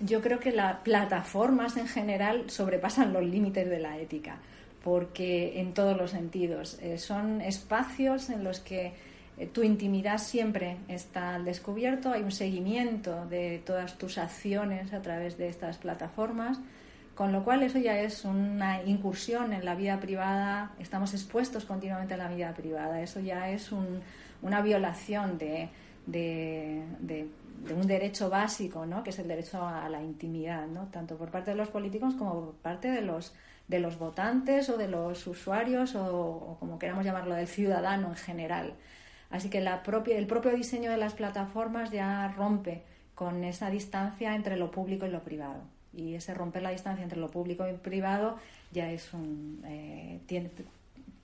[0.00, 4.36] yo creo que las plataformas en general sobrepasan los límites de la ética,
[4.84, 8.92] porque en todos los sentidos eh, son espacios en los que
[9.38, 15.02] eh, tu intimidad siempre está al descubierto, hay un seguimiento de todas tus acciones a
[15.02, 16.60] través de estas plataformas,
[17.14, 22.14] con lo cual eso ya es una incursión en la vida privada, estamos expuestos continuamente
[22.14, 23.70] a la vida privada, eso ya es
[24.42, 25.68] una violación de,
[26.06, 26.82] de
[27.66, 29.04] de un derecho básico, ¿no?
[29.04, 30.86] que es el derecho a la intimidad, ¿no?
[30.86, 33.34] tanto por parte de los políticos como por parte de los,
[33.68, 38.74] de los votantes o de los usuarios o, como queramos llamarlo, del ciudadano en general.
[39.30, 42.82] Así que la propia, el propio diseño de las plataformas ya rompe
[43.14, 45.62] con esa distancia entre lo público y lo privado.
[45.94, 48.38] Y ese romper la distancia entre lo público y privado
[48.72, 50.20] ya es un, eh,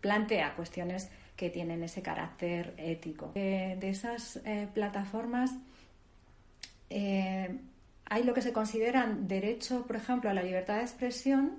[0.00, 1.10] plantea cuestiones
[1.42, 3.32] que tienen ese carácter ético.
[3.34, 5.50] Eh, de esas eh, plataformas
[6.88, 7.58] eh,
[8.04, 11.58] hay lo que se consideran derecho, por ejemplo, a la libertad de expresión,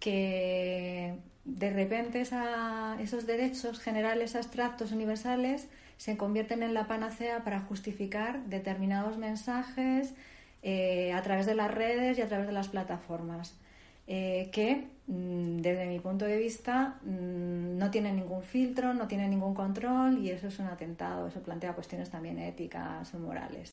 [0.00, 8.44] que de repente esos derechos generales, abstractos, universales, se convierten en la panacea para justificar
[8.46, 10.14] determinados mensajes
[10.64, 13.54] a través de las redes y a través de las plataformas,
[14.14, 19.30] eh, que mm, desde mi punto de vista mm, no tienen ningún filtro, no tienen
[19.30, 23.70] ningún control y eso es un atentado, eso plantea cuestiones también éticas o morales.